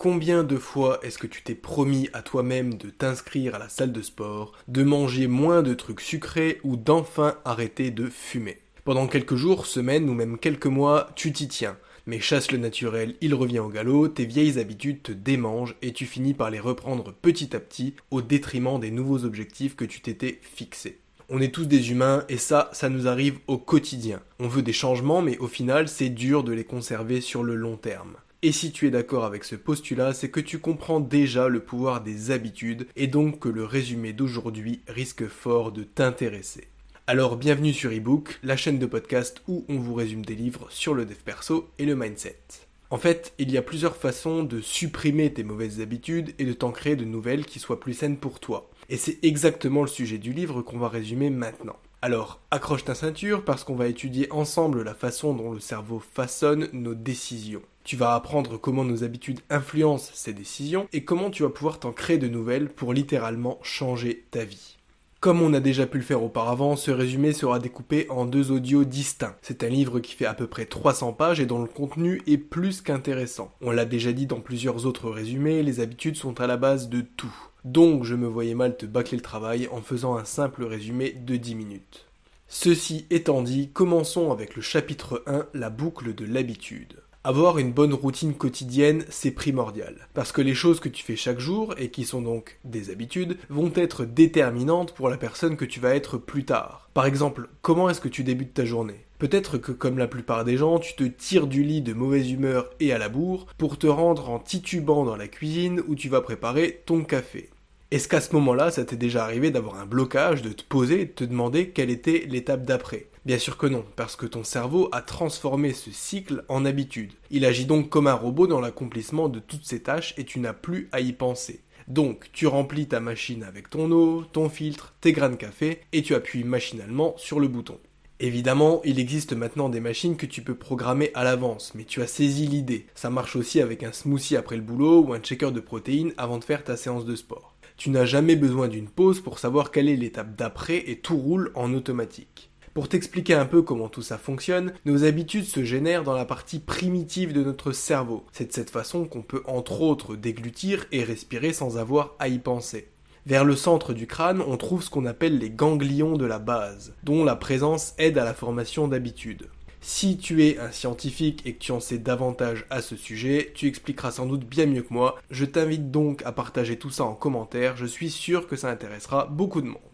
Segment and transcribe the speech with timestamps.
[0.00, 3.92] Combien de fois est-ce que tu t'es promis à toi-même de t'inscrire à la salle
[3.92, 8.62] de sport, de manger moins de trucs sucrés ou d'enfin arrêter de fumer?
[8.84, 11.76] Pendant quelques jours, semaines ou même quelques mois, tu t'y tiens.
[12.06, 16.06] Mais chasse le naturel, il revient au galop, tes vieilles habitudes te démangent et tu
[16.06, 20.40] finis par les reprendre petit à petit au détriment des nouveaux objectifs que tu t'étais
[20.40, 20.98] fixés.
[21.28, 24.22] On est tous des humains et ça, ça nous arrive au quotidien.
[24.38, 27.76] On veut des changements mais au final c'est dur de les conserver sur le long
[27.76, 28.16] terme.
[28.42, 32.00] Et si tu es d'accord avec ce postulat, c'est que tu comprends déjà le pouvoir
[32.00, 36.68] des habitudes et donc que le résumé d'aujourd'hui risque fort de t'intéresser.
[37.06, 40.94] Alors bienvenue sur eBook, la chaîne de podcast où on vous résume des livres sur
[40.94, 42.40] le dev perso et le mindset.
[42.88, 46.70] En fait, il y a plusieurs façons de supprimer tes mauvaises habitudes et de t'en
[46.70, 48.70] créer de nouvelles qui soient plus saines pour toi.
[48.88, 51.76] Et c'est exactement le sujet du livre qu'on va résumer maintenant.
[52.00, 56.70] Alors, accroche ta ceinture parce qu'on va étudier ensemble la façon dont le cerveau façonne
[56.72, 57.60] nos décisions.
[57.84, 61.92] Tu vas apprendre comment nos habitudes influencent ces décisions et comment tu vas pouvoir t'en
[61.92, 64.76] créer de nouvelles pour littéralement changer ta vie.
[65.20, 68.84] Comme on a déjà pu le faire auparavant, ce résumé sera découpé en deux audios
[68.84, 69.36] distincts.
[69.42, 72.38] C'est un livre qui fait à peu près 300 pages et dont le contenu est
[72.38, 73.52] plus qu'intéressant.
[73.60, 77.02] On l'a déjà dit dans plusieurs autres résumés, les habitudes sont à la base de
[77.02, 77.34] tout.
[77.64, 81.36] Donc je me voyais mal te bâcler le travail en faisant un simple résumé de
[81.36, 82.06] 10 minutes.
[82.48, 86.94] Ceci étant dit, commençons avec le chapitre 1, la boucle de l'habitude.
[87.22, 90.08] Avoir une bonne routine quotidienne, c'est primordial.
[90.14, 93.36] Parce que les choses que tu fais chaque jour, et qui sont donc des habitudes,
[93.50, 96.88] vont être déterminantes pour la personne que tu vas être plus tard.
[96.94, 99.04] Par exemple, comment est-ce que tu débutes ta journée?
[99.18, 102.70] Peut-être que comme la plupart des gens, tu te tires du lit de mauvaise humeur
[102.80, 106.22] et à la bourre pour te rendre en titubant dans la cuisine où tu vas
[106.22, 107.50] préparer ton café.
[107.90, 111.06] Est-ce qu'à ce moment-là, ça t'est déjà arrivé d'avoir un blocage, de te poser et
[111.06, 113.09] de te demander quelle était l'étape d'après?
[113.26, 117.12] Bien sûr que non, parce que ton cerveau a transformé ce cycle en habitude.
[117.30, 120.54] Il agit donc comme un robot dans l'accomplissement de toutes ses tâches et tu n'as
[120.54, 121.60] plus à y penser.
[121.86, 126.02] Donc, tu remplis ta machine avec ton eau, ton filtre, tes grains de café et
[126.02, 127.78] tu appuies machinalement sur le bouton.
[128.20, 132.06] Évidemment, il existe maintenant des machines que tu peux programmer à l'avance, mais tu as
[132.06, 132.86] saisi l'idée.
[132.94, 136.38] Ça marche aussi avec un smoothie après le boulot ou un checker de protéines avant
[136.38, 137.54] de faire ta séance de sport.
[137.76, 141.50] Tu n'as jamais besoin d'une pause pour savoir quelle est l'étape d'après et tout roule
[141.54, 142.49] en automatique.
[142.72, 146.60] Pour t'expliquer un peu comment tout ça fonctionne, nos habitudes se génèrent dans la partie
[146.60, 148.24] primitive de notre cerveau.
[148.30, 152.38] C'est de cette façon qu'on peut entre autres déglutir et respirer sans avoir à y
[152.38, 152.88] penser.
[153.26, 156.94] Vers le centre du crâne, on trouve ce qu'on appelle les ganglions de la base,
[157.02, 159.48] dont la présence aide à la formation d'habitudes.
[159.80, 163.66] Si tu es un scientifique et que tu en sais davantage à ce sujet, tu
[163.66, 165.18] expliqueras sans doute bien mieux que moi.
[165.30, 169.26] Je t'invite donc à partager tout ça en commentaire, je suis sûr que ça intéressera
[169.26, 169.89] beaucoup de monde.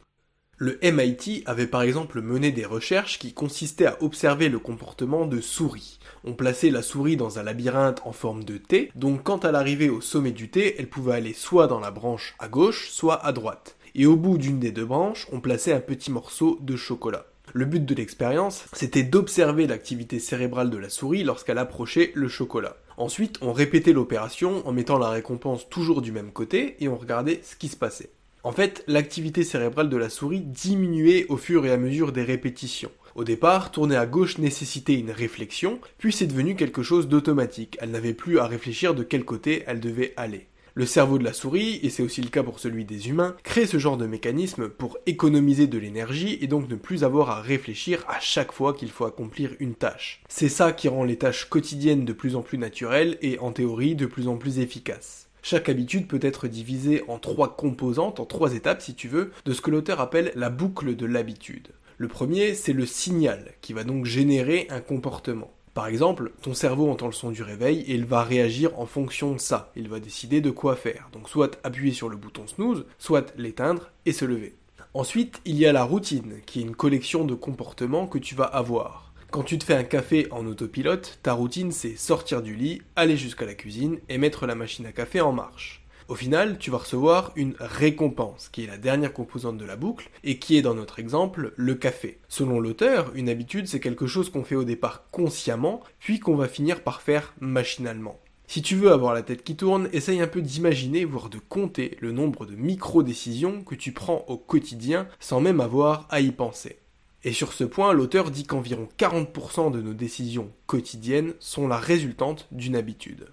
[0.58, 5.42] Le MIT avait par exemple mené des recherches qui consistaient à observer le comportement de
[5.42, 5.98] souris.
[6.24, 9.90] On plaçait la souris dans un labyrinthe en forme de T, donc quand elle arrivait
[9.90, 13.32] au sommet du T, elle pouvait aller soit dans la branche à gauche, soit à
[13.32, 13.76] droite.
[13.94, 17.26] Et au bout d'une des deux branches, on plaçait un petit morceau de chocolat.
[17.52, 22.78] Le but de l'expérience, c'était d'observer l'activité cérébrale de la souris lorsqu'elle approchait le chocolat.
[22.96, 27.42] Ensuite, on répétait l'opération en mettant la récompense toujours du même côté et on regardait
[27.44, 28.08] ce qui se passait.
[28.46, 32.92] En fait, l'activité cérébrale de la souris diminuait au fur et à mesure des répétitions.
[33.16, 37.76] Au départ, tourner à gauche nécessitait une réflexion, puis c'est devenu quelque chose d'automatique.
[37.80, 40.46] Elle n'avait plus à réfléchir de quel côté elle devait aller.
[40.74, 43.66] Le cerveau de la souris, et c'est aussi le cas pour celui des humains, crée
[43.66, 48.04] ce genre de mécanisme pour économiser de l'énergie et donc ne plus avoir à réfléchir
[48.06, 50.22] à chaque fois qu'il faut accomplir une tâche.
[50.28, 53.96] C'est ça qui rend les tâches quotidiennes de plus en plus naturelles et en théorie
[53.96, 55.25] de plus en plus efficaces.
[55.48, 59.52] Chaque habitude peut être divisée en trois composantes, en trois étapes si tu veux, de
[59.52, 61.68] ce que l'auteur appelle la boucle de l'habitude.
[61.98, 65.52] Le premier, c'est le signal, qui va donc générer un comportement.
[65.72, 69.34] Par exemple, ton cerveau entend le son du réveil et il va réagir en fonction
[69.34, 69.70] de ça.
[69.76, 71.10] Il va décider de quoi faire.
[71.12, 74.56] Donc soit appuyer sur le bouton snooze, soit l'éteindre et se lever.
[74.94, 78.46] Ensuite, il y a la routine, qui est une collection de comportements que tu vas
[78.46, 79.05] avoir.
[79.36, 83.18] Quand tu te fais un café en autopilote, ta routine c'est sortir du lit, aller
[83.18, 85.84] jusqu'à la cuisine et mettre la machine à café en marche.
[86.08, 90.08] Au final, tu vas recevoir une récompense, qui est la dernière composante de la boucle,
[90.24, 92.18] et qui est dans notre exemple le café.
[92.28, 96.48] Selon l'auteur, une habitude, c'est quelque chose qu'on fait au départ consciemment, puis qu'on va
[96.48, 98.18] finir par faire machinalement.
[98.46, 101.98] Si tu veux avoir la tête qui tourne, essaye un peu d'imaginer, voire de compter
[102.00, 106.78] le nombre de micro-décisions que tu prends au quotidien sans même avoir à y penser.
[107.26, 112.46] Et sur ce point, l'auteur dit qu'environ 40% de nos décisions quotidiennes sont la résultante
[112.52, 113.26] d'une habitude.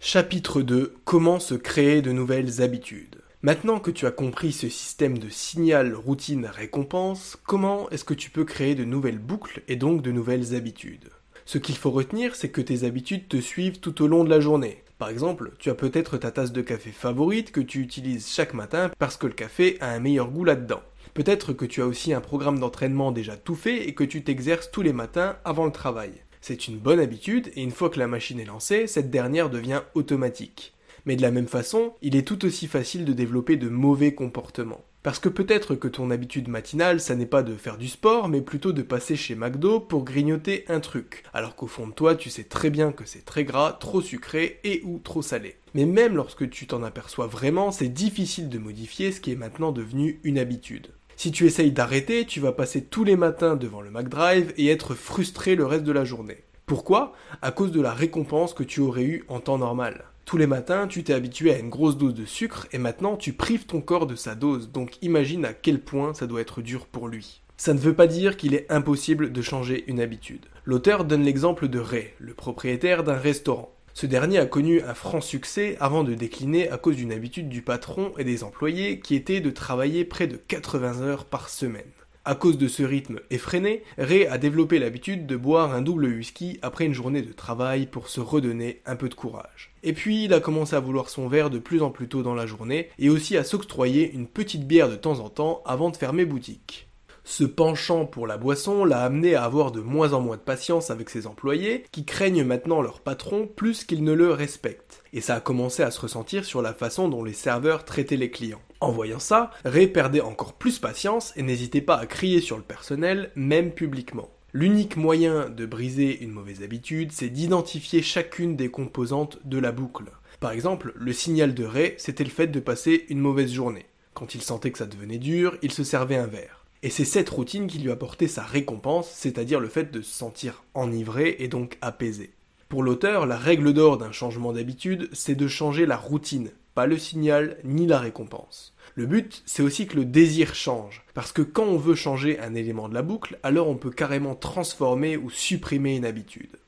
[0.00, 5.16] Chapitre 2 Comment se créer de nouvelles habitudes Maintenant que tu as compris ce système
[5.16, 10.02] de signal, routine, récompense, comment est-ce que tu peux créer de nouvelles boucles et donc
[10.02, 11.08] de nouvelles habitudes?
[11.46, 14.40] Ce qu'il faut retenir, c'est que tes habitudes te suivent tout au long de la
[14.40, 14.84] journée.
[14.98, 18.90] Par exemple, tu as peut-être ta tasse de café favorite que tu utilises chaque matin
[18.98, 20.82] parce que le café a un meilleur goût là-dedans.
[21.12, 24.70] Peut-être que tu as aussi un programme d'entraînement déjà tout fait et que tu t'exerces
[24.70, 26.12] tous les matins avant le travail.
[26.40, 29.82] C'est une bonne habitude et une fois que la machine est lancée, cette dernière devient
[29.94, 30.74] automatique.
[31.06, 34.84] Mais de la même façon, il est tout aussi facile de développer de mauvais comportements.
[35.02, 38.40] Parce que peut-être que ton habitude matinale, ça n'est pas de faire du sport, mais
[38.40, 41.24] plutôt de passer chez McDo pour grignoter un truc.
[41.34, 44.60] Alors qu'au fond de toi, tu sais très bien que c'est très gras, trop sucré
[44.64, 45.56] et ou trop salé.
[45.74, 49.72] Mais même lorsque tu t'en aperçois vraiment, c'est difficile de modifier ce qui est maintenant
[49.72, 50.92] devenu une habitude.
[51.16, 54.94] Si tu essayes d'arrêter, tu vas passer tous les matins devant le McDrive et être
[54.94, 56.44] frustré le reste de la journée.
[56.66, 57.12] Pourquoi?
[57.42, 60.04] À cause de la récompense que tu aurais eue en temps normal.
[60.24, 63.32] Tous les matins, tu t'es habitué à une grosse dose de sucre et maintenant tu
[63.32, 66.86] prives ton corps de sa dose, donc imagine à quel point ça doit être dur
[66.86, 67.42] pour lui.
[67.56, 70.46] Ça ne veut pas dire qu'il est impossible de changer une habitude.
[70.64, 73.74] L'auteur donne l'exemple de Ray, le propriétaire d'un restaurant.
[73.96, 77.62] Ce dernier a connu un franc succès avant de décliner à cause d'une habitude du
[77.62, 81.84] patron et des employés qui était de travailler près de 80 heures par semaine.
[82.24, 86.58] À cause de ce rythme effréné, Ray a développé l'habitude de boire un double whisky
[86.60, 89.72] après une journée de travail pour se redonner un peu de courage.
[89.84, 92.34] Et puis il a commencé à vouloir son verre de plus en plus tôt dans
[92.34, 95.96] la journée et aussi à s'octroyer une petite bière de temps en temps avant de
[95.96, 96.88] fermer boutique.
[97.26, 100.90] Ce penchant pour la boisson l'a amené à avoir de moins en moins de patience
[100.90, 105.02] avec ses employés, qui craignent maintenant leur patron plus qu'ils ne le respectent.
[105.14, 108.30] Et ça a commencé à se ressentir sur la façon dont les serveurs traitaient les
[108.30, 108.60] clients.
[108.80, 112.62] En voyant ça, Ray perdait encore plus patience et n'hésitait pas à crier sur le
[112.62, 114.28] personnel, même publiquement.
[114.52, 120.04] L'unique moyen de briser une mauvaise habitude, c'est d'identifier chacune des composantes de la boucle.
[120.40, 123.86] Par exemple, le signal de Ray, c'était le fait de passer une mauvaise journée.
[124.12, 126.63] Quand il sentait que ça devenait dur, il se servait un verre.
[126.84, 130.64] Et c'est cette routine qui lui apportait sa récompense, c'est-à-dire le fait de se sentir
[130.74, 132.34] enivré et donc apaisé.
[132.68, 136.98] Pour l'auteur, la règle d'or d'un changement d'habitude, c'est de changer la routine, pas le
[136.98, 138.74] signal ni la récompense.
[138.96, 141.06] Le but, c'est aussi que le désir change.
[141.14, 144.34] Parce que quand on veut changer un élément de la boucle, alors on peut carrément
[144.34, 146.58] transformer ou supprimer une habitude.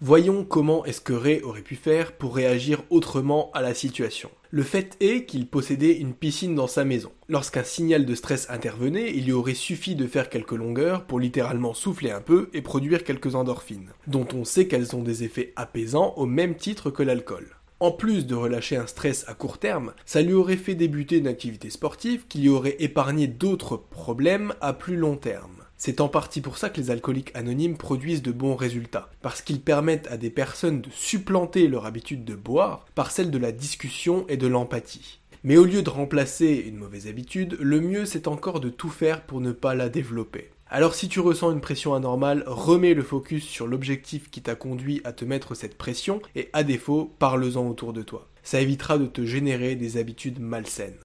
[0.00, 4.30] Voyons comment est-ce que Ray aurait pu faire pour réagir autrement à la situation.
[4.54, 7.10] Le fait est qu'il possédait une piscine dans sa maison.
[7.28, 11.74] Lorsqu'un signal de stress intervenait, il lui aurait suffi de faire quelques longueurs pour littéralement
[11.74, 16.14] souffler un peu et produire quelques endorphines, dont on sait qu'elles ont des effets apaisants
[16.16, 17.56] au même titre que l'alcool.
[17.80, 21.26] En plus de relâcher un stress à court terme, ça lui aurait fait débuter une
[21.26, 25.63] activité sportive qui lui aurait épargné d'autres problèmes à plus long terme.
[25.86, 29.60] C'est en partie pour ça que les alcooliques anonymes produisent de bons résultats, parce qu'ils
[29.60, 34.24] permettent à des personnes de supplanter leur habitude de boire par celle de la discussion
[34.30, 35.20] et de l'empathie.
[35.42, 39.26] Mais au lieu de remplacer une mauvaise habitude, le mieux c'est encore de tout faire
[39.26, 40.48] pour ne pas la développer.
[40.68, 45.02] Alors si tu ressens une pression anormale, remets le focus sur l'objectif qui t'a conduit
[45.04, 48.30] à te mettre cette pression et à défaut, parle-en autour de toi.
[48.42, 50.96] Ça évitera de te générer des habitudes malsaines.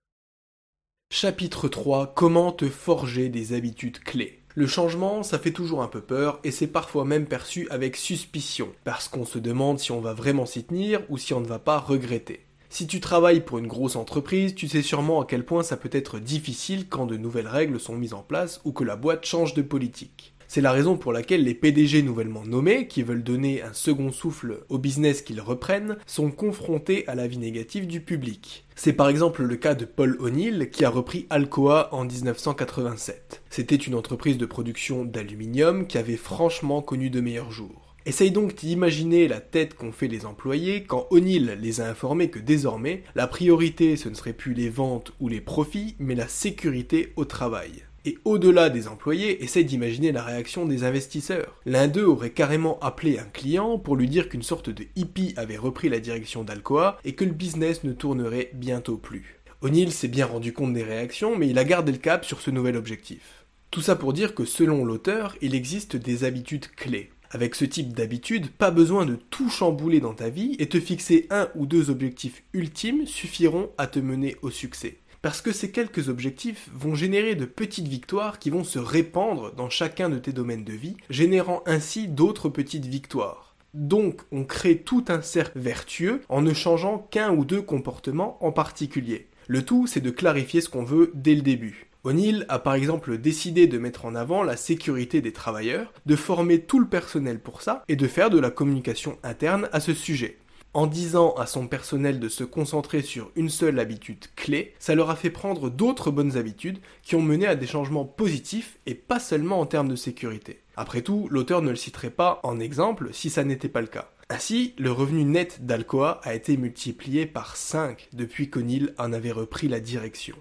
[1.11, 6.01] Chapitre 3 Comment te forger des habitudes clés le changement, ça fait toujours un peu
[6.01, 10.13] peur et c'est parfois même perçu avec suspicion, parce qu'on se demande si on va
[10.13, 12.45] vraiment s'y tenir ou si on ne va pas regretter.
[12.71, 15.89] Si tu travailles pour une grosse entreprise, tu sais sûrement à quel point ça peut
[15.91, 19.53] être difficile quand de nouvelles règles sont mises en place ou que la boîte change
[19.53, 20.33] de politique.
[20.51, 24.61] C'est la raison pour laquelle les PDG nouvellement nommés, qui veulent donner un second souffle
[24.69, 28.65] au business qu'ils reprennent, sont confrontés à l'avis négatif du public.
[28.75, 33.43] C'est par exemple le cas de Paul O'Neill qui a repris Alcoa en 1987.
[33.51, 37.95] C'était une entreprise de production d'aluminium qui avait franchement connu de meilleurs jours.
[38.07, 42.39] Essaye donc d'imaginer la tête qu'ont fait les employés quand O'Neill les a informés que
[42.39, 47.13] désormais, la priorité ce ne serait plus les ventes ou les profits, mais la sécurité
[47.17, 47.83] au travail.
[48.05, 51.55] Et au-delà des employés, essaye d'imaginer la réaction des investisseurs.
[51.65, 55.57] L'un d'eux aurait carrément appelé un client pour lui dire qu'une sorte de hippie avait
[55.57, 59.39] repris la direction d'Alcoa et que le business ne tournerait bientôt plus.
[59.61, 62.49] O'Neill s'est bien rendu compte des réactions, mais il a gardé le cap sur ce
[62.51, 63.45] nouvel objectif.
[63.71, 67.11] Tout ça pour dire que selon l'auteur, il existe des habitudes clés.
[67.31, 71.27] Avec ce type d'habitude, pas besoin de tout chambouler dans ta vie et te fixer
[71.29, 74.97] un ou deux objectifs ultimes suffiront à te mener au succès.
[75.21, 79.69] Parce que ces quelques objectifs vont générer de petites victoires qui vont se répandre dans
[79.69, 83.55] chacun de tes domaines de vie, générant ainsi d'autres petites victoires.
[83.73, 88.51] Donc on crée tout un cercle vertueux en ne changeant qu'un ou deux comportements en
[88.51, 89.27] particulier.
[89.47, 91.87] Le tout, c'est de clarifier ce qu'on veut dès le début.
[92.05, 96.61] O'Neill a par exemple décidé de mettre en avant la sécurité des travailleurs, de former
[96.61, 100.37] tout le personnel pour ça et de faire de la communication interne à ce sujet.
[100.75, 105.09] En disant à son personnel de se concentrer sur une seule habitude clé, ça leur
[105.09, 109.19] a fait prendre d'autres bonnes habitudes qui ont mené à des changements positifs et pas
[109.19, 110.61] seulement en termes de sécurité.
[110.75, 114.11] Après tout, l'auteur ne le citerait pas en exemple si ça n'était pas le cas.
[114.29, 119.67] Ainsi, le revenu net d'Alcoa a été multiplié par 5 depuis qu'O'Neill en avait repris
[119.67, 120.35] la direction.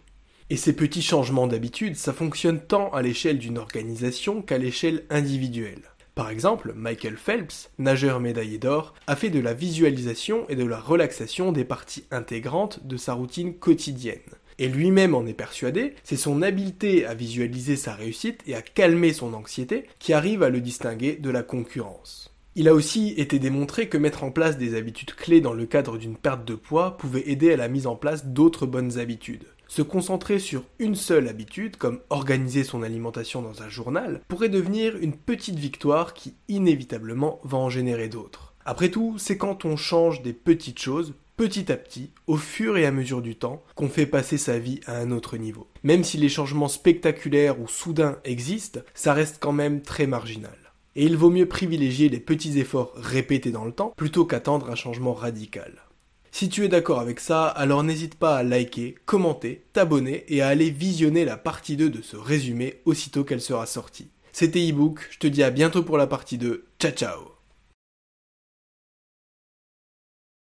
[0.51, 5.83] Et ces petits changements d'habitude, ça fonctionne tant à l'échelle d'une organisation qu'à l'échelle individuelle.
[6.19, 10.81] Par exemple, Michael Phelps, nageur médaillé d'or, a fait de la visualisation et de la
[10.81, 14.19] relaxation des parties intégrantes de sa routine quotidienne.
[14.59, 19.13] Et lui-même en est persuadé, c'est son habileté à visualiser sa réussite et à calmer
[19.13, 22.37] son anxiété qui arrive à le distinguer de la concurrence.
[22.61, 25.97] Il a aussi été démontré que mettre en place des habitudes clés dans le cadre
[25.97, 29.45] d'une perte de poids pouvait aider à la mise en place d'autres bonnes habitudes.
[29.69, 34.97] Se concentrer sur une seule habitude, comme organiser son alimentation dans un journal, pourrait devenir
[34.97, 38.55] une petite victoire qui inévitablement va en générer d'autres.
[38.65, 42.87] Après tout, c'est quand on change des petites choses, petit à petit, au fur et
[42.87, 45.69] à mesure du temps, qu'on fait passer sa vie à un autre niveau.
[45.85, 50.59] Même si les changements spectaculaires ou soudains existent, ça reste quand même très marginal
[50.99, 54.75] et il vaut mieux privilégier les petits efforts répétés dans le temps plutôt qu'attendre un
[54.75, 55.85] changement radical.
[56.33, 60.49] Si tu es d'accord avec ça, alors n'hésite pas à liker, commenter, t'abonner et à
[60.49, 64.11] aller visionner la partie 2 de ce résumé aussitôt qu'elle sera sortie.
[64.33, 67.38] C'était ebook, je te dis à bientôt pour la partie 2, ciao ciao